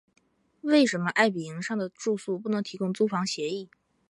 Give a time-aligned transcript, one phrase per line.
[0.61, 3.69] 为什么爱迎彼上的住宿不能提供租房协议？